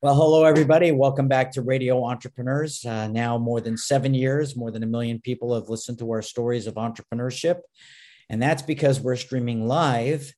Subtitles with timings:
[0.00, 0.92] Well, hello, everybody.
[0.92, 2.84] Welcome back to Radio Entrepreneurs.
[2.84, 6.22] Uh, now, more than seven years, more than a million people have listened to our
[6.22, 7.62] stories of entrepreneurship.
[8.30, 10.32] And that's because we're streaming live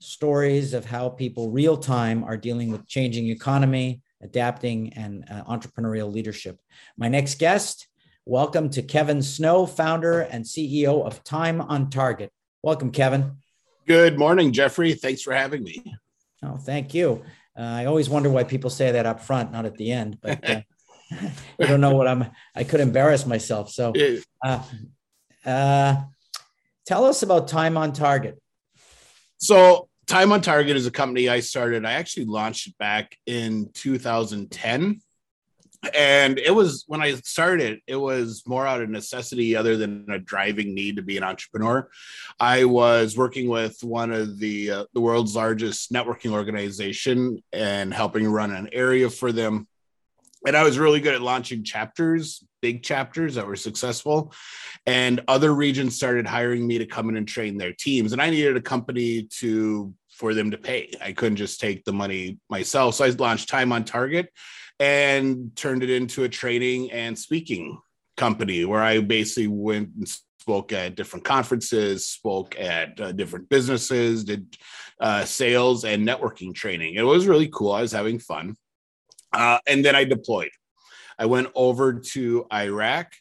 [0.00, 6.12] stories of how people real time are dealing with changing economy, adapting, and uh, entrepreneurial
[6.12, 6.58] leadership.
[6.96, 7.86] My next guest,
[8.24, 12.32] welcome to Kevin Snow, founder and CEO of Time on Target.
[12.64, 13.36] Welcome, Kevin.
[13.86, 14.94] Good morning, Jeffrey.
[14.94, 15.84] Thanks for having me.
[16.42, 17.22] Oh, thank you.
[17.56, 20.18] Uh, I always wonder why people say that up front, not at the end.
[20.22, 20.60] But uh,
[21.60, 22.26] I don't know what I'm.
[22.54, 23.70] I could embarrass myself.
[23.70, 23.92] So,
[24.44, 24.62] uh,
[25.44, 25.96] uh,
[26.86, 28.40] tell us about Time on Target.
[29.36, 31.84] So, Time on Target is a company I started.
[31.84, 35.00] I actually launched it back in 2010
[35.94, 40.18] and it was when I started, it was more out of necessity other than a
[40.18, 41.88] driving need to be an entrepreneur.
[42.38, 48.26] I was working with one of the uh, the world's largest networking organization and helping
[48.26, 49.66] run an area for them.
[50.46, 54.32] And I was really good at launching chapters, big chapters that were successful.
[54.86, 58.12] And other regions started hiring me to come in and train their teams.
[58.12, 60.92] And I needed a company to for them to pay.
[61.02, 62.94] I couldn't just take the money myself.
[62.94, 64.28] So I launched Time on Target
[64.78, 67.78] and turned it into a training and speaking
[68.16, 70.08] company where I basically went and
[70.38, 74.56] spoke at different conferences, spoke at uh, different businesses, did
[75.00, 76.94] uh, sales and networking training.
[76.94, 77.72] It was really cool.
[77.72, 78.56] I was having fun.
[79.34, 80.50] Uh, and then I deployed.
[81.18, 83.12] I went over to Iraq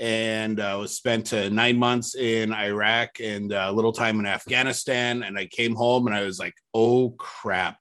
[0.00, 4.26] and uh, was spent uh, nine months in Iraq and uh, a little time in
[4.26, 5.22] Afghanistan.
[5.22, 7.78] And I came home and I was like, oh crap,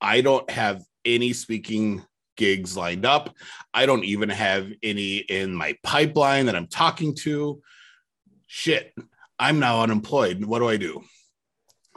[0.00, 2.04] I don't have any speaking
[2.36, 3.34] gigs lined up.
[3.72, 7.62] I don't even have any in my pipeline that I'm talking to.
[8.46, 8.94] Shit,
[9.38, 10.44] I'm now unemployed.
[10.44, 11.02] What do I do?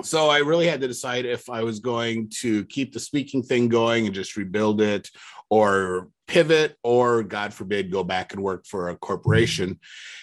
[0.04, 3.70] So I really had to decide if I was going to keep the speaking thing
[3.70, 5.10] going and just rebuild it
[5.50, 9.80] or pivot or god forbid go back and work for a corporation.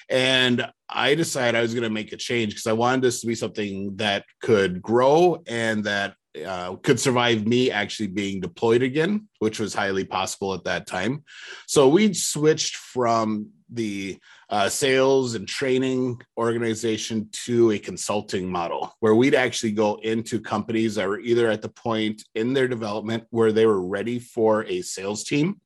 [0.09, 3.27] And i decided i was going to make a change because i wanted this to
[3.27, 6.17] be something that could grow and that
[6.47, 11.25] uh, could survive me actually being deployed again, which was highly possible at that time.
[11.67, 14.19] So we switched from the
[14.51, 20.95] uh, sales and training organization to a consulting model where we'd actually go into companies
[20.95, 24.83] that were either at the point in their development where they were ready for a
[24.83, 25.61] sales team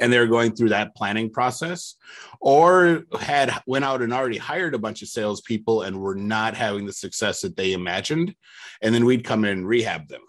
[0.00, 1.96] and they're going through that planning process
[2.40, 6.86] or had went out and already hired a bunch of salespeople and were not having
[6.86, 8.34] the success that they imagined
[8.82, 10.22] and then we'd come in and rehab them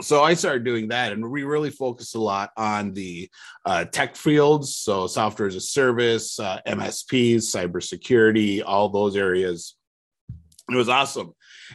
[0.00, 3.30] so I started doing that, and we really focused a lot on the
[3.64, 9.74] uh, tech fields, so software as a service, uh, MSPs, cybersecurity, all those areas.
[10.70, 11.32] It was awesome,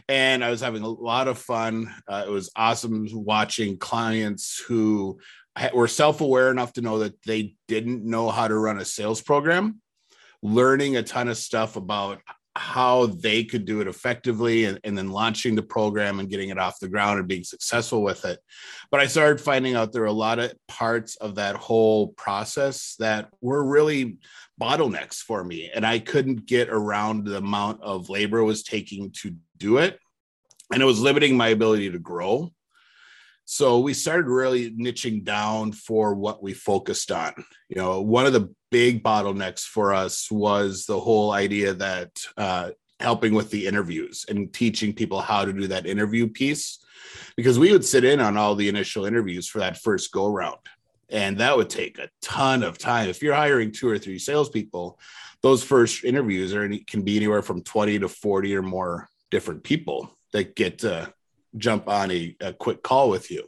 [0.08, 1.92] and I was having a lot of fun.
[2.06, 5.18] Uh, it was awesome watching clients who
[5.72, 9.80] were self-aware enough to know that they didn't know how to run a sales program
[10.42, 12.20] learning a ton of stuff about
[12.54, 16.58] how they could do it effectively and, and, then launching the program and getting it
[16.58, 18.38] off the ground and being successful with it.
[18.90, 22.94] But i started finding out there were a lot of parts of that whole process
[22.98, 24.18] that were really
[24.60, 29.10] bottlenecks for me and i couldn't get around the amount of labor it was taking
[29.22, 29.98] to do it.
[30.72, 32.52] And it was limiting my ability to grow
[33.44, 37.32] so we started really niching down for what we focused on.
[37.68, 42.70] You know, one of the big bottlenecks for us was the whole idea that uh,
[43.00, 46.78] helping with the interviews and teaching people how to do that interview piece,
[47.36, 50.58] because we would sit in on all the initial interviews for that first go round.
[51.10, 53.10] And that would take a ton of time.
[53.10, 54.98] If you're hiring two or three salespeople,
[55.42, 60.16] those first interviews are can be anywhere from 20 to 40 or more different people
[60.32, 61.12] that get to
[61.56, 63.44] jump on a, a quick call with you.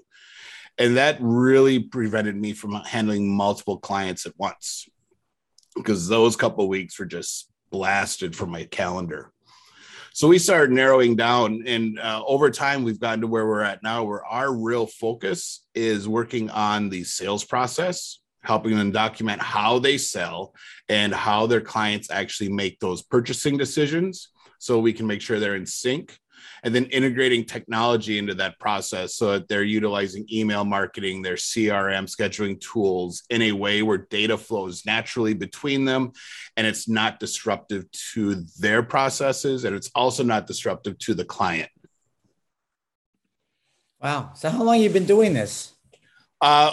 [0.78, 4.88] And that really prevented me from handling multiple clients at once
[5.76, 9.31] because those couple weeks were just blasted from my calendar.
[10.12, 13.82] So we started narrowing down, and uh, over time, we've gotten to where we're at
[13.82, 19.80] now, where our real focus is working on the sales process, helping them document how
[19.80, 20.54] they sell
[20.89, 24.28] and how their clients actually make those purchasing decisions
[24.60, 26.16] so we can make sure they're in sync
[26.63, 32.04] and then integrating technology into that process so that they're utilizing email marketing, their CRM
[32.04, 36.13] scheduling tools in a way where data flows naturally between them
[36.57, 41.71] and it's not disruptive to their processes and it's also not disruptive to the client.
[44.01, 44.33] Wow.
[44.34, 45.72] So how long you been doing this?
[46.41, 46.72] Uh,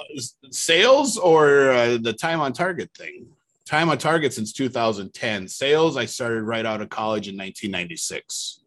[0.50, 3.28] sales or uh, the time on target thing?
[3.66, 5.48] Time on target since 2010.
[5.48, 8.61] Sales, I started right out of college in 1996.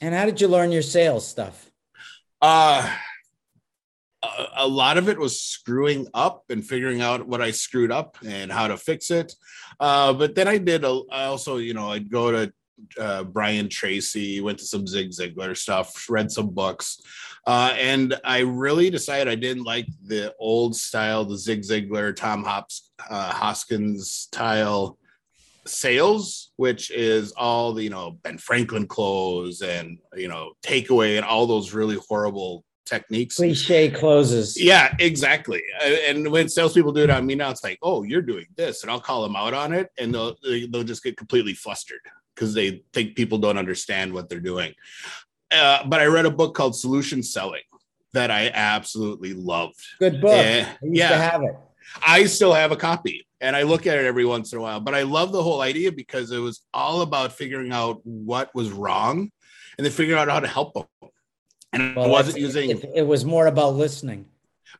[0.00, 1.70] And how did you learn your sales stuff?
[2.40, 2.94] Uh,
[4.22, 8.16] uh, a lot of it was screwing up and figuring out what I screwed up
[8.26, 9.34] and how to fix it.
[9.80, 12.52] Uh, but then I did a, I also, you know, I'd go to
[12.98, 17.00] uh, Brian Tracy, went to some Zig Ziglar stuff, read some books.
[17.46, 22.44] Uh, and I really decided I didn't like the old style, the Zig Ziglar, Tom
[22.44, 24.98] Hops, uh, Hopkins style
[25.68, 31.24] sales, which is all the, you know, Ben Franklin close and, you know, takeaway and
[31.24, 33.36] all those really horrible techniques.
[33.36, 34.60] Cliche closes.
[34.60, 35.62] Yeah, exactly.
[35.82, 38.90] And when salespeople do it on me now, it's like, oh, you're doing this, and
[38.90, 42.00] I'll call them out on it, and they'll they'll just get completely flustered
[42.34, 44.74] because they think people don't understand what they're doing.
[45.50, 47.62] Uh, but I read a book called Solution Selling
[48.12, 49.80] that I absolutely loved.
[49.98, 50.32] Good book.
[50.32, 51.56] yeah, you should have it.
[52.06, 54.80] I still have a copy and I look at it every once in a while.
[54.80, 58.70] But I love the whole idea because it was all about figuring out what was
[58.70, 59.30] wrong
[59.76, 60.84] and then figuring out how to help them.
[61.72, 64.26] And well, I wasn't using it, it was more about listening.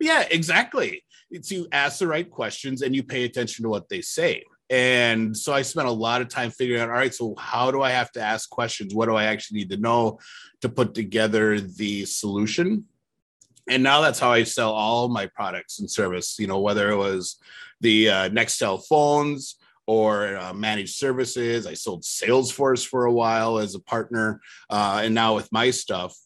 [0.00, 1.04] Yeah, exactly.
[1.30, 4.44] It's you ask the right questions and you pay attention to what they say.
[4.70, 7.80] And so I spent a lot of time figuring out, all right, so how do
[7.80, 8.94] I have to ask questions?
[8.94, 10.18] What do I actually need to know
[10.60, 12.84] to put together the solution?
[13.68, 16.96] And now that's how I sell all my products and service, you know, whether it
[16.96, 17.38] was
[17.80, 19.56] the uh, Nextel phones
[19.86, 21.66] or uh, managed services.
[21.66, 24.40] I sold Salesforce for a while as a partner.
[24.68, 26.16] Uh, and now with my stuff,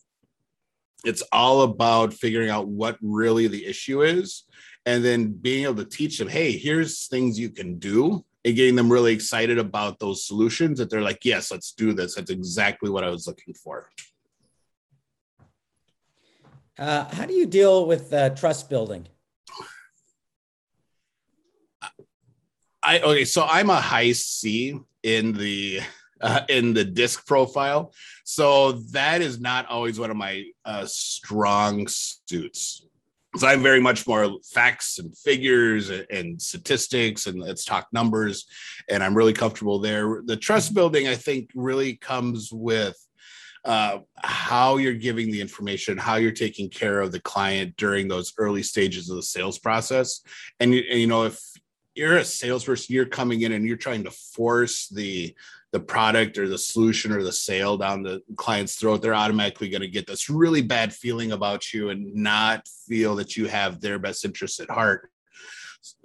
[1.05, 4.45] it's all about figuring out what really the issue is
[4.87, 8.75] and then being able to teach them hey here's things you can do and getting
[8.75, 12.15] them really excited about those solutions that they're like, yes, let's do this.
[12.15, 13.89] That's exactly what I was looking for.
[16.79, 19.07] Uh, how do you deal with uh, trust building?
[22.83, 25.81] I okay, so I'm a high C in the
[26.21, 27.93] uh, in the DISC profile,
[28.25, 32.87] so that is not always one of my uh, strong suits
[33.37, 38.47] so I'm very much more facts and figures and statistics and let's talk numbers.
[38.91, 40.23] And I'm really comfortable there.
[40.25, 42.97] The trust building, I think, really comes with
[43.65, 48.33] uh, how you're giving the information, how you're taking care of the client during those
[48.39, 50.23] early stages of the sales process.
[50.59, 51.41] And, and you know, if
[51.95, 55.35] you're a salesperson, you're coming in and you're trying to force the
[55.73, 59.81] the product or the solution or the sale down the client's throat, they're automatically going
[59.81, 63.99] to get this really bad feeling about you and not feel that you have their
[63.99, 65.11] best interests at heart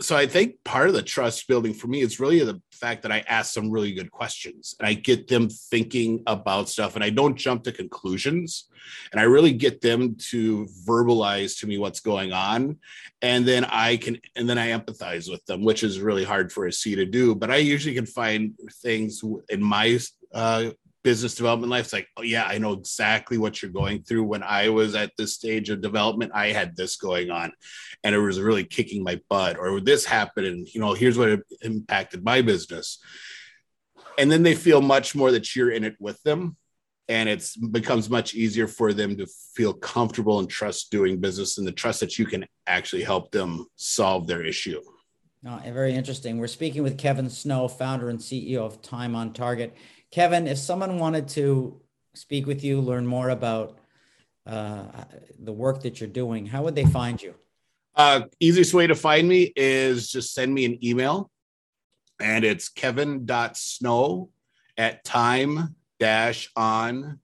[0.02, 3.12] so I think part of the trust building for me is really the fact that
[3.12, 7.12] I ask some really good questions and I get them thinking about stuff and I
[7.12, 8.70] don't jump to conclusions.
[9.12, 12.78] And I really get them to verbalize to me what's going on.
[13.22, 16.66] And then I can and then I empathize with them which is really hard for
[16.66, 17.36] a C to do.
[17.36, 20.00] But I usually can find things in my
[20.34, 20.72] uh,
[21.08, 24.26] business development life, it's like, oh yeah, I know exactly what you're going through.
[24.26, 27.54] When I was at this stage of development, I had this going on,
[28.04, 29.58] and it was really kicking my butt.
[29.58, 33.00] Or this happened, and you know, here's what impacted my business.
[34.18, 36.58] And then they feel much more that you're in it with them,
[37.08, 41.66] and it becomes much easier for them to feel comfortable and trust doing business, and
[41.66, 44.82] the trust that you can actually help them solve their issue.
[45.46, 46.38] Oh, very interesting.
[46.38, 49.74] We're speaking with Kevin Snow, founder and CEO of Time on Target.
[50.12, 51.82] Kevin, if someone wanted to
[52.14, 53.80] speak with you, learn more about
[54.46, 54.86] uh,
[55.40, 57.36] the work that you're doing, how would they find you?
[57.96, 61.30] Uh, easiest way to find me is just send me an email,
[62.22, 64.30] and it's kevin.snow
[64.78, 65.76] at time
[66.56, 67.20] on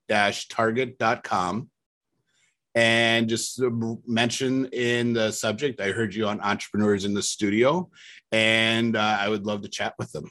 [0.50, 1.70] target.com.
[2.76, 3.62] And just
[4.08, 7.92] mention in the subject, I heard you on Entrepreneurs in the Studio,
[8.32, 10.30] and uh, I would love to chat with them.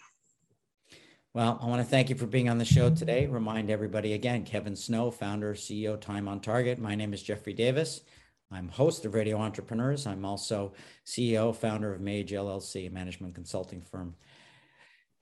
[1.35, 3.27] Well, I want to thank you for being on the show today.
[3.27, 6.79] Remind everybody again, Kevin Snow, founder, CEO, Time on Target.
[6.79, 8.03] My name is Jeffrey Davis.
[8.51, 10.07] I'm host of Radio Entrepreneurs.
[10.07, 10.75] I'm also
[11.07, 14.15] CEO, founder of Mage LLC, a management consulting firm.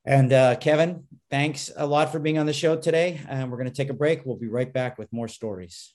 [0.05, 3.21] And uh, Kevin, thanks a lot for being on the show today.
[3.29, 4.27] And we're going to take a break.
[4.27, 5.95] We'll be right back with more stories.